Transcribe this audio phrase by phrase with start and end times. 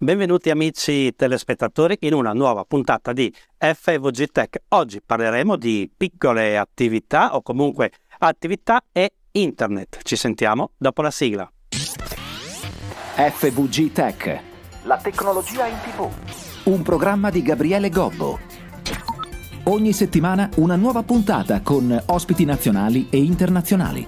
[0.00, 4.58] Benvenuti amici telespettatori in una nuova puntata di FVG Tech.
[4.68, 9.98] Oggi parleremo di piccole attività o comunque attività e internet.
[10.04, 11.50] Ci sentiamo dopo la sigla.
[13.16, 14.40] FVG Tech.
[14.84, 16.08] La tecnologia in tv.
[16.66, 18.38] Un programma di Gabriele Gobbo.
[19.64, 24.06] Ogni settimana una nuova puntata con ospiti nazionali e internazionali.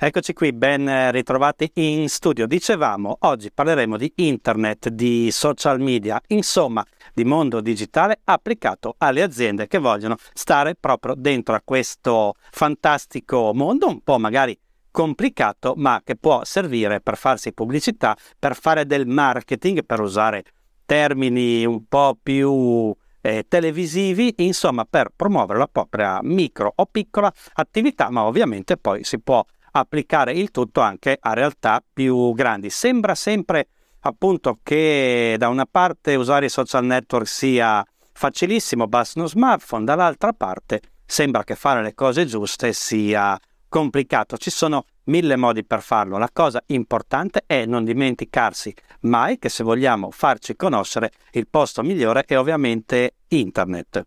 [0.00, 2.46] Eccoci qui, ben ritrovati in studio.
[2.46, 9.66] Dicevamo, oggi parleremo di internet, di social media, insomma, di mondo digitale applicato alle aziende
[9.66, 14.56] che vogliono stare proprio dentro a questo fantastico mondo, un po' magari
[14.92, 20.44] complicato, ma che può servire per farsi pubblicità, per fare del marketing, per usare
[20.86, 28.10] termini un po' più eh, televisivi, insomma, per promuovere la propria micro o piccola attività,
[28.10, 29.44] ma ovviamente poi si può
[29.78, 32.70] applicare il tutto anche a realtà più grandi.
[32.70, 33.68] Sembra sempre
[34.00, 40.32] appunto che da una parte usare i social network sia facilissimo, basta uno smartphone, dall'altra
[40.32, 44.36] parte sembra che fare le cose giuste sia complicato.
[44.36, 46.18] Ci sono mille modi per farlo.
[46.18, 52.24] La cosa importante è non dimenticarsi mai che se vogliamo farci conoscere il posto migliore
[52.26, 54.06] è ovviamente internet.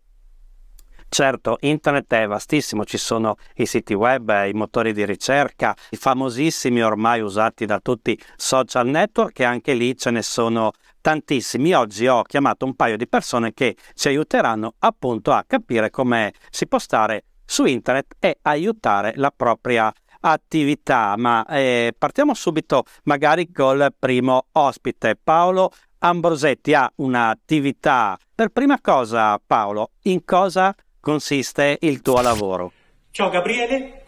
[1.14, 6.82] Certo, internet è vastissimo, ci sono i siti web, i motori di ricerca, i famosissimi
[6.82, 10.70] ormai usati da tutti social network e anche lì ce ne sono
[11.02, 11.74] tantissimi.
[11.74, 16.66] Oggi ho chiamato un paio di persone che ci aiuteranno appunto a capire come si
[16.66, 21.14] può stare su internet e aiutare la propria attività.
[21.18, 25.18] Ma eh, partiamo subito magari col primo ospite.
[25.22, 28.16] Paolo Ambrosetti ha un'attività.
[28.34, 32.70] Per prima cosa, Paolo, in cosa consiste il tuo lavoro?
[33.10, 34.04] Ciao Gabriele,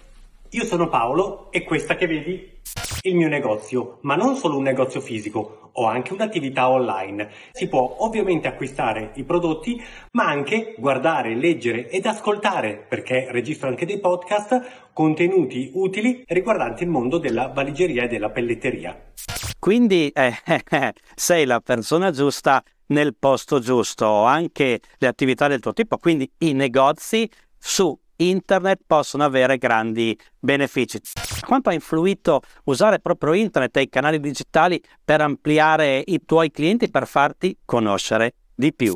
[0.50, 2.52] io sono Paolo e questa che vedi
[3.00, 7.28] è il mio negozio, ma non solo un negozio fisico, ho anche un'attività online.
[7.50, 13.86] Si può ovviamente acquistare i prodotti, ma anche guardare, leggere ed ascoltare, perché registro anche
[13.86, 19.12] dei podcast, contenuti utili riguardanti il mondo della valigeria e della pelletteria.
[19.58, 20.32] Quindi eh,
[21.16, 26.52] sei la persona giusta nel posto giusto, anche le attività del tuo tipo, quindi i
[26.52, 27.28] negozi
[27.58, 31.00] su internet possono avere grandi benefici.
[31.46, 36.90] Quanto ha influito usare proprio internet e i canali digitali per ampliare i tuoi clienti,
[36.90, 38.92] per farti conoscere di più?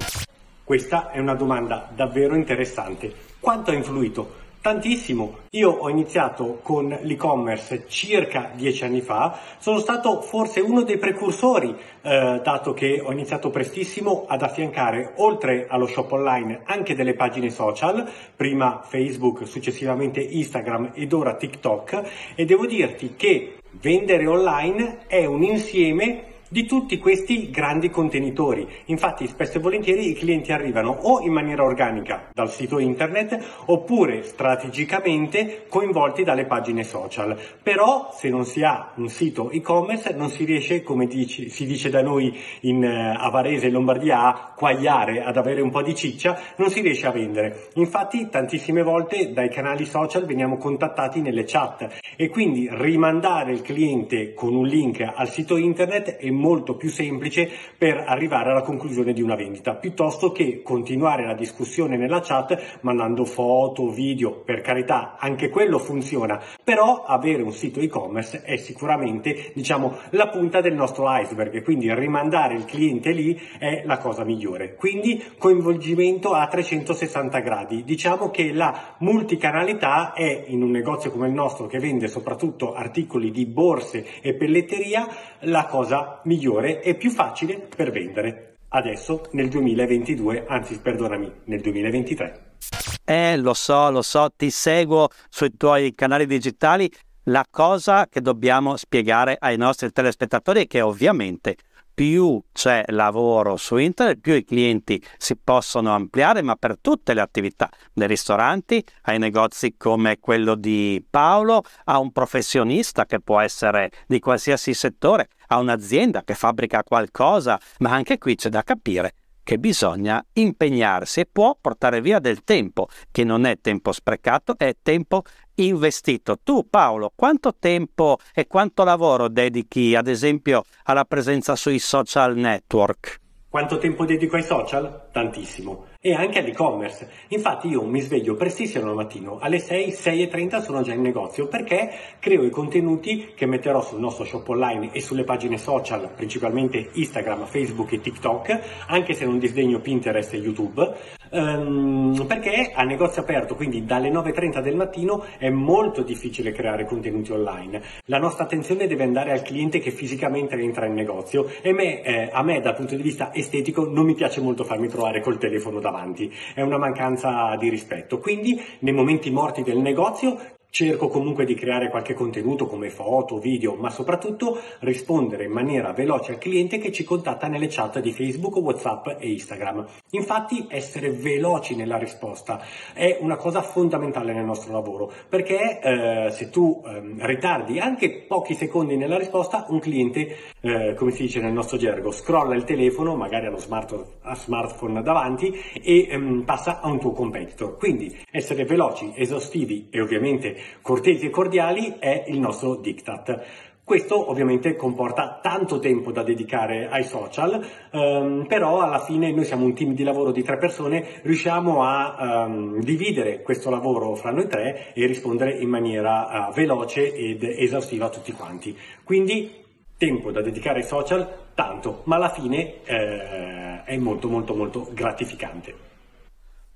[0.65, 3.13] Questa è una domanda davvero interessante.
[3.41, 4.47] Quanto ha influito?
[4.61, 5.39] Tantissimo.
[5.51, 11.75] Io ho iniziato con l'e-commerce circa dieci anni fa, sono stato forse uno dei precursori,
[12.03, 17.51] eh, dato che ho iniziato prestissimo ad affiancare, oltre allo shop online, anche delle pagine
[17.51, 22.03] social, prima Facebook, successivamente Instagram ed ora TikTok,
[22.35, 28.67] e devo dirti che vendere online è un insieme di tutti questi grandi contenitori.
[28.87, 34.23] Infatti spesso e volentieri i clienti arrivano o in maniera organica dal sito internet oppure
[34.23, 37.37] strategicamente coinvolti dalle pagine social.
[37.63, 41.91] Però se non si ha un sito e-commerce non si riesce, come dici, si dice
[41.91, 46.39] da noi in uh, Avarese e Lombardia, a quagliare, ad avere un po' di ciccia,
[46.57, 47.69] non si riesce a vendere.
[47.75, 54.35] Infatti tantissime volte dai canali social veniamo contattati nelle chat e quindi rimandare il cliente
[54.35, 59.23] con un link al sito internet è molto più semplice per arrivare alla conclusione di
[59.23, 65.49] una vendita, piuttosto che continuare la discussione nella chat mandando foto, video, per carità, anche
[65.51, 71.63] quello funziona, però avere un sito e-commerce è sicuramente, diciamo, la punta del nostro iceberg,
[71.63, 74.75] quindi rimandare il cliente lì è la cosa migliore.
[74.75, 77.85] Quindi coinvolgimento a 360 gradi.
[77.85, 83.31] Diciamo che la multicanalità è in un negozio come il nostro che vende soprattutto articoli
[83.31, 85.07] di borse e pelletteria
[85.41, 88.59] la cosa migliore e più facile per vendere.
[88.69, 92.57] Adesso nel 2022, anzi perdonami, nel 2023.
[93.05, 96.91] Eh, lo so, lo so, ti seguo sui tuoi canali digitali.
[97.25, 101.57] La cosa che dobbiamo spiegare ai nostri telespettatori è che ovviamente
[101.99, 107.21] più c'è lavoro su internet, più i clienti si possono ampliare, ma per tutte le
[107.21, 113.91] attività, dai ristoranti ai negozi come quello di Paolo, a un professionista che può essere
[114.07, 119.59] di qualsiasi settore, a un'azienda che fabbrica qualcosa, ma anche qui c'è da capire che
[119.59, 125.23] bisogna impegnarsi e può portare via del tempo, che non è tempo sprecato, è tempo
[125.67, 126.39] investito.
[126.43, 133.21] Tu Paolo, quanto tempo e quanto lavoro dedichi ad esempio alla presenza sui social network?
[133.51, 135.09] Quanto tempo dedico ai social?
[135.11, 135.87] Tantissimo.
[135.99, 137.09] E anche all'e-commerce.
[137.29, 141.01] Infatti io mi sveglio prestissimo al mattino, alle 6, 6 e 30 sono già in
[141.01, 146.11] negozio perché creo i contenuti che metterò sul nostro shop online e sulle pagine social,
[146.15, 150.95] principalmente Instagram, Facebook e TikTok, anche se non disdegno Pinterest e YouTube,
[151.31, 157.33] ehm, perché a negozio aperto, quindi dalle 9.30 del mattino, è molto difficile creare contenuti
[157.33, 157.81] online.
[158.07, 162.31] La nostra attenzione deve andare al cliente che fisicamente entra in negozio e me, eh,
[162.33, 165.81] a me dal punto di vista estetico non mi piace molto farmi trovare col telefono
[165.81, 168.19] davanti, è una mancanza di rispetto.
[168.19, 173.75] Quindi nei momenti morti del negozio Cerco comunque di creare qualche contenuto come foto, video,
[173.75, 178.55] ma soprattutto rispondere in maniera veloce al cliente che ci contatta nelle chat di Facebook,
[178.57, 179.87] WhatsApp e Instagram.
[180.11, 182.61] Infatti essere veloci nella risposta
[182.93, 188.55] è una cosa fondamentale nel nostro lavoro perché eh, se tu eh, ritardi anche pochi
[188.55, 193.17] secondi nella risposta un cliente, eh, come si dice nel nostro gergo, scrolla il telefono,
[193.17, 195.51] magari allo smart, a smartphone davanti
[195.83, 197.77] e ehm, passa a un tuo competitor.
[197.79, 203.67] Quindi essere veloci, esaustivi e ovviamente cortesi e cordiali è il nostro diktat.
[203.89, 209.65] Questo ovviamente comporta tanto tempo da dedicare ai social, ehm, però alla fine noi siamo
[209.65, 214.47] un team di lavoro di tre persone, riusciamo a ehm, dividere questo lavoro fra noi
[214.47, 218.77] tre e rispondere in maniera uh, veloce ed esaustiva a tutti quanti.
[219.05, 219.65] Quindi
[219.97, 225.75] tempo da dedicare ai social, tanto, ma alla fine eh, è molto molto molto gratificante.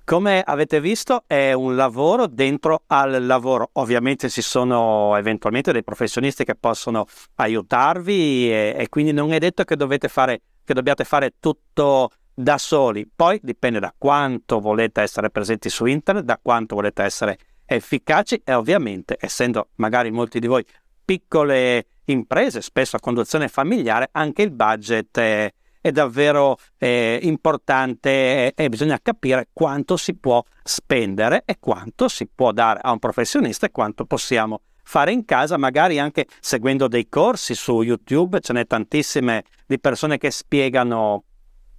[0.05, 6.43] Come avete visto è un lavoro dentro al lavoro, ovviamente ci sono eventualmente dei professionisti
[6.43, 7.05] che possono
[7.35, 9.77] aiutarvi e, e quindi non è detto che,
[10.09, 15.85] fare, che dobbiate fare tutto da soli, poi dipende da quanto volete essere presenti su
[15.85, 20.65] internet, da quanto volete essere efficaci e ovviamente essendo magari molti di voi
[21.05, 25.53] piccole imprese, spesso a conduzione familiare, anche il budget è,
[25.83, 32.53] è davvero eh, importante e, bisogna capire quanto si può spendere e quanto si può
[32.53, 37.53] dare a un professionista e quanto possiamo fare in casa, magari anche seguendo dei corsi
[37.53, 41.25] su YouTube, ce n'è tantissime di persone che spiegano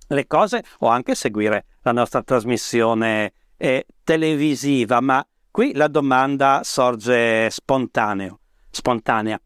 [0.08, 7.48] le cose o anche seguire la nostra trasmissione eh, televisiva, ma qui la domanda sorge
[7.48, 8.38] spontaneo,
[8.70, 9.40] spontanea.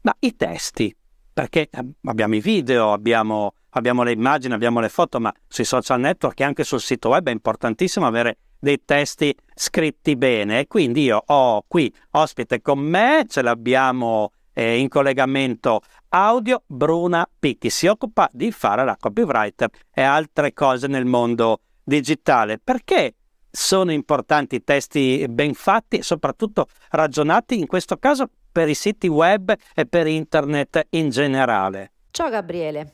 [0.00, 0.92] Ma i testi,
[1.32, 1.68] perché
[2.02, 6.44] abbiamo i video, abbiamo abbiamo le immagini, abbiamo le foto, ma sui social network e
[6.44, 10.66] anche sul sito web è importantissimo avere dei testi scritti bene.
[10.66, 17.70] Quindi io ho qui ospite con me, ce l'abbiamo eh, in collegamento audio, Bruna Picchi,
[17.70, 22.58] si occupa di fare la copywriter e altre cose nel mondo digitale.
[22.58, 23.14] Perché
[23.50, 29.08] sono importanti i testi ben fatti e soprattutto ragionati in questo caso per i siti
[29.08, 31.92] web e per internet in generale?
[32.10, 32.92] Ciao Gabriele,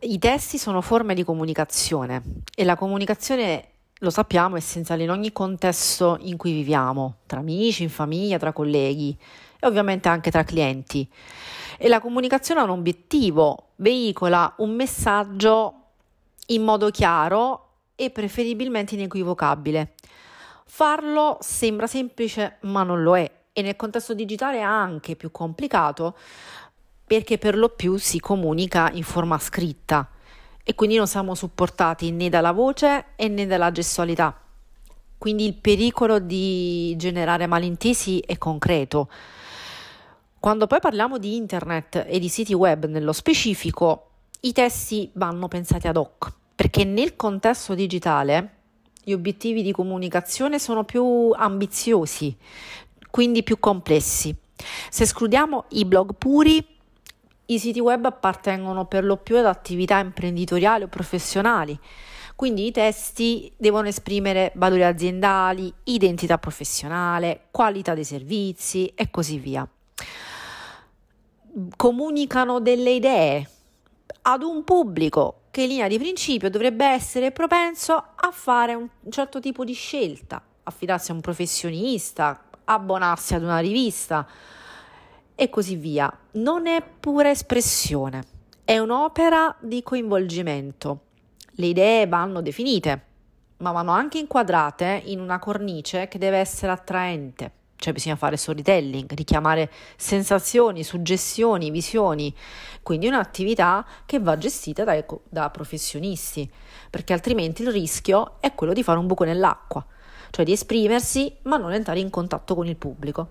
[0.00, 2.22] i testi sono forme di comunicazione
[2.54, 3.68] e la comunicazione,
[3.98, 8.52] lo sappiamo, è essenziale in ogni contesto in cui viviamo, tra amici, in famiglia, tra
[8.52, 9.16] colleghi
[9.58, 11.10] e ovviamente anche tra clienti.
[11.78, 15.74] E la comunicazione ha un obiettivo, veicola un messaggio
[16.48, 17.60] in modo chiaro
[17.96, 19.94] e preferibilmente inequivocabile.
[20.66, 26.16] Farlo sembra semplice, ma non lo è e nel contesto digitale è anche più complicato
[27.06, 30.10] perché per lo più si comunica in forma scritta
[30.64, 34.36] e quindi non siamo supportati né dalla voce né dalla gestualità.
[35.16, 39.08] Quindi il pericolo di generare malintesi è concreto.
[40.40, 44.10] Quando poi parliamo di internet e di siti web nello specifico,
[44.40, 48.50] i testi vanno pensati ad hoc, perché nel contesto digitale
[49.02, 52.36] gli obiettivi di comunicazione sono più ambiziosi,
[53.14, 54.34] quindi più complessi.
[54.90, 56.66] Se escludiamo i blog puri,
[57.46, 61.78] i siti web appartengono per lo più ad attività imprenditoriali o professionali,
[62.34, 69.64] quindi i testi devono esprimere valori aziendali, identità professionale, qualità dei servizi e così via.
[71.76, 73.48] Comunicano delle idee
[74.22, 79.38] ad un pubblico che in linea di principio dovrebbe essere propenso a fare un certo
[79.38, 84.26] tipo di scelta, affidarsi a un professionista, abbonarsi ad una rivista,
[85.34, 86.12] e così via.
[86.32, 88.24] Non è pura espressione,
[88.64, 91.00] è un'opera di coinvolgimento.
[91.56, 93.02] Le idee vanno definite,
[93.58, 97.52] ma vanno anche inquadrate in una cornice che deve essere attraente.
[97.76, 102.34] Cioè bisogna fare storytelling, richiamare sensazioni, suggestioni, visioni,
[102.82, 106.50] quindi un'attività che va gestita da, da professionisti,
[106.88, 109.84] perché altrimenti il rischio è quello di fare un buco nell'acqua,
[110.34, 113.28] cioè di esprimersi ma non entrare in contatto con il pubblico.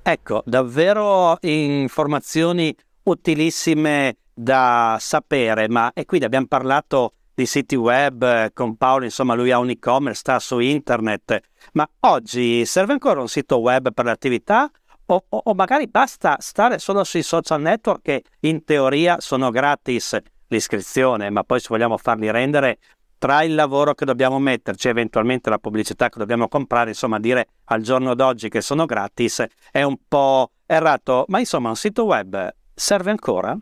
[0.00, 8.50] Ecco, davvero informazioni utilissime da sapere, ma e quindi abbiamo parlato di siti web eh,
[8.54, 11.38] con Paolo, insomma lui ha un e-commerce, sta su internet,
[11.72, 14.70] ma oggi serve ancora un sito web per l'attività
[15.04, 20.16] o, o, o magari basta stare solo sui social network che in teoria sono gratis
[20.46, 22.78] l'iscrizione, ma poi se vogliamo farli rendere
[23.22, 27.80] tra il lavoro che dobbiamo metterci, eventualmente la pubblicità che dobbiamo comprare, insomma dire al
[27.80, 33.12] giorno d'oggi che sono gratis è un po' errato, ma insomma un sito web serve
[33.12, 33.56] ancora?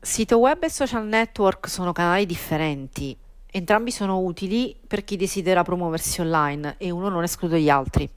[0.00, 3.14] Sito web e social network sono canali differenti.
[3.50, 8.08] Entrambi sono utili per chi desidera promuoversi online e uno non esclude gli altri.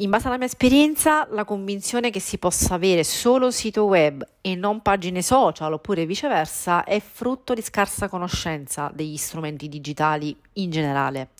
[0.00, 4.54] In base alla mia esperienza, la convinzione che si possa avere solo sito web e
[4.54, 11.30] non pagine social oppure viceversa è frutto di scarsa conoscenza degli strumenti digitali in generale.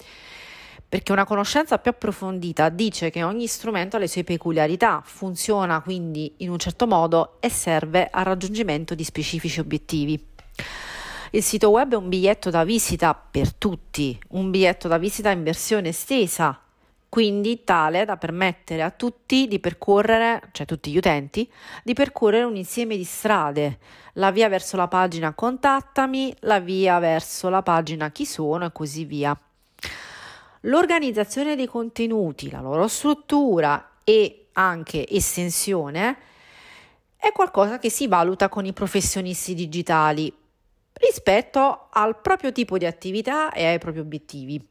[0.89, 6.35] Perché una conoscenza più approfondita dice che ogni strumento ha le sue peculiarità, funziona quindi
[6.39, 10.27] in un certo modo e serve al raggiungimento di specifici obiettivi.
[11.31, 15.45] Il sito web è un biglietto da visita per tutti, un biglietto da visita in
[15.45, 16.61] versione estesa
[17.09, 21.51] quindi tale da permettere a tutti di percorrere, cioè tutti gli utenti,
[21.83, 23.79] di percorrere un insieme di strade,
[24.15, 29.05] la via verso la pagina contattami, la via verso la pagina chi sono e così
[29.05, 29.39] via.
[30.63, 36.17] L'organizzazione dei contenuti, la loro struttura e anche estensione
[37.17, 40.33] è qualcosa che si valuta con i professionisti digitali
[40.95, 44.67] rispetto al proprio tipo di attività e ai propri obiettivi.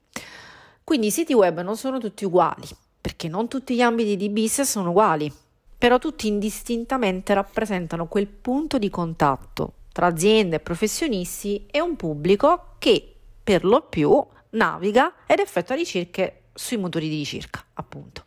[0.88, 2.66] Quindi i siti web non sono tutti uguali,
[3.02, 5.30] perché non tutti gli ambiti di business sono uguali,
[5.78, 13.16] però tutti indistintamente rappresentano quel punto di contatto tra aziende professionisti e un pubblico che
[13.44, 18.24] per lo più naviga ed effettua ricerche sui motori di ricerca, appunto.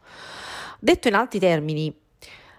[0.79, 1.99] Detto in altri termini,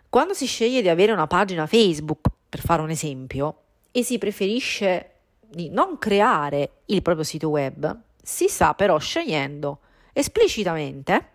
[0.09, 3.55] quando si sceglie di avere una pagina Facebook, per fare un esempio,
[3.91, 5.11] e si preferisce
[5.47, 9.81] di non creare il proprio sito web, si sta però scegliendo
[10.13, 11.29] esplicitamente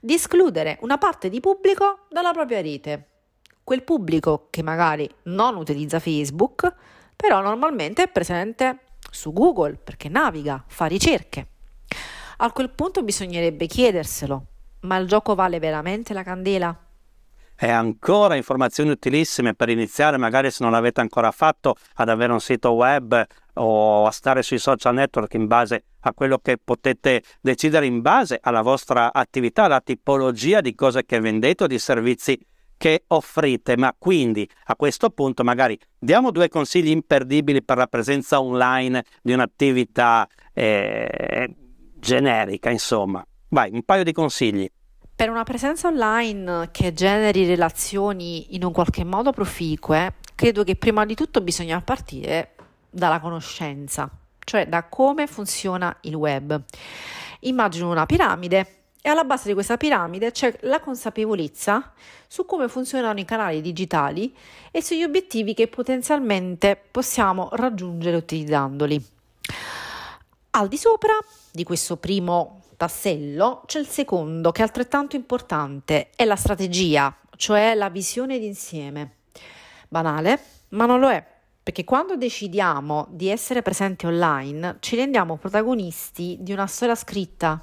[0.00, 3.08] di escludere una parte di pubblico dalla propria rete.
[3.64, 6.72] Quel pubblico che magari non utilizza Facebook,
[7.16, 11.46] però normalmente è presente su Google perché naviga, fa ricerche.
[12.38, 14.46] A quel punto bisognerebbe chiederselo,
[14.80, 16.80] ma il gioco vale veramente la candela?
[17.58, 22.40] e ancora informazioni utilissime per iniziare, magari se non l'avete ancora fatto, ad avere un
[22.40, 23.24] sito web
[23.54, 28.38] o a stare sui social network in base a quello che potete decidere in base
[28.40, 32.38] alla vostra attività, alla tipologia di cose che vendete o di servizi
[32.76, 33.76] che offrite.
[33.76, 39.32] Ma quindi a questo punto magari diamo due consigli imperdibili per la presenza online di
[39.32, 41.54] un'attività eh,
[41.94, 43.24] generica, insomma.
[43.48, 44.70] Vai, un paio di consigli.
[45.14, 51.06] Per una presenza online che generi relazioni in un qualche modo proficue, credo che prima
[51.06, 52.54] di tutto bisogna partire
[52.90, 54.10] dalla conoscenza,
[54.46, 56.62] cioè da come funziona il web.
[57.40, 61.92] Immagino una piramide e alla base di questa piramide c'è la consapevolezza
[62.28, 64.34] su come funzionano i canali digitali
[64.70, 69.04] e sugli obiettivi che potenzialmente possiamo raggiungere utilizzandoli.
[70.50, 71.12] Al di sopra
[71.50, 77.74] di questo primo tassello c'è il secondo che è altrettanto importante, è la strategia, cioè
[77.74, 79.16] la visione d'insieme.
[79.88, 81.24] Banale, ma non lo è,
[81.66, 87.60] perché quando decidiamo di essere presenti online ci rendiamo protagonisti di una storia scritta,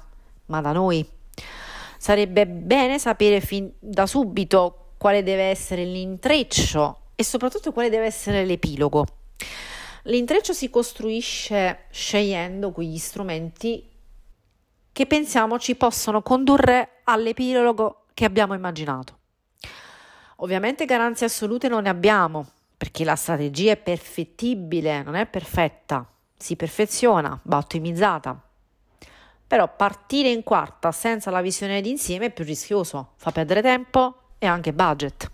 [0.48, 1.08] ma da noi.
[1.96, 8.44] Sarebbe bene sapere fin da subito quale deve essere l'intreccio e soprattutto quale deve essere
[8.44, 9.06] l'epilogo.
[10.02, 13.88] L'intreccio si costruisce scegliendo quegli strumenti
[14.92, 19.18] che pensiamo ci possono condurre all'epilogo che abbiamo immaginato.
[20.36, 22.48] Ovviamente garanzie assolute non ne abbiamo,
[22.84, 28.38] perché la strategia è perfettibile, non è perfetta, si perfeziona, va ottimizzata.
[29.46, 34.44] Però partire in quarta senza la visione d'insieme è più rischioso, fa perdere tempo e
[34.44, 35.30] anche budget.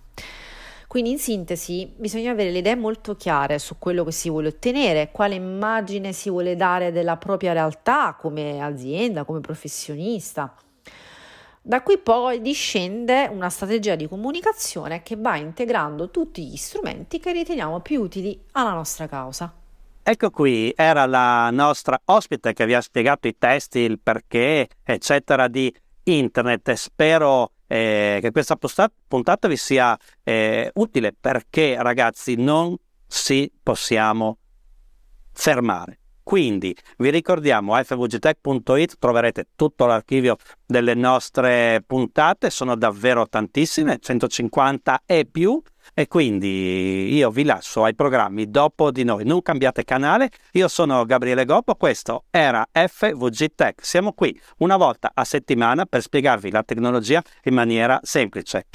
[0.87, 5.11] Quindi in sintesi bisogna avere le idee molto chiare su quello che si vuole ottenere,
[5.11, 10.55] quale immagine si vuole dare della propria realtà come azienda, come professionista.
[11.63, 17.33] Da qui poi discende una strategia di comunicazione che va integrando tutti gli strumenti che
[17.33, 19.53] riteniamo più utili alla nostra causa.
[20.03, 25.49] Ecco qui, era la nostra ospite che vi ha spiegato i testi, il perché, eccetera,
[25.49, 25.73] di
[26.05, 26.73] internet.
[26.73, 28.57] Spero eh, che questa
[29.07, 32.75] puntata vi sia eh, utile perché ragazzi non
[33.07, 34.39] si possiamo
[35.33, 36.00] fermare.
[36.31, 45.27] Quindi vi ricordiamo fvgtech.it troverete tutto l'archivio delle nostre puntate, sono davvero tantissime, 150 e
[45.29, 45.61] più,
[45.93, 49.25] e quindi io vi lascio ai programmi dopo di noi.
[49.25, 53.85] Non cambiate canale, io sono Gabriele Goppo, questo era FVG Tech.
[53.85, 58.67] Siamo qui una volta a settimana per spiegarvi la tecnologia in maniera semplice.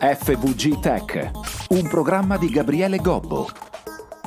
[0.00, 1.30] FVG Tech,
[1.68, 3.71] un programma di Gabriele Gobbo.